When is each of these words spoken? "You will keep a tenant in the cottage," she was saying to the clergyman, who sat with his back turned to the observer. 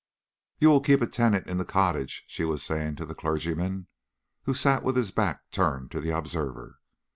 "You 0.57 0.69
will 0.69 0.79
keep 0.81 0.99
a 1.03 1.05
tenant 1.05 1.45
in 1.45 1.57
the 1.57 1.63
cottage," 1.63 2.23
she 2.25 2.43
was 2.43 2.63
saying 2.63 2.95
to 2.95 3.05
the 3.05 3.13
clergyman, 3.13 3.85
who 4.45 4.55
sat 4.55 4.81
with 4.81 4.95
his 4.95 5.11
back 5.11 5.51
turned 5.51 5.91
to 5.91 6.01
the 6.01 6.09
observer. 6.09 6.79